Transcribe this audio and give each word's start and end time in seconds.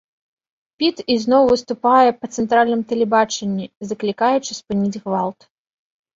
Піт 0.83 1.01
ізноў 1.15 1.43
выступае 1.51 2.09
па 2.21 2.25
цэнтральным 2.39 2.81
тэлебачанні, 2.93 3.65
заклікаючы 3.93 4.51
спыніць 4.63 5.01
гвалт. 5.07 5.39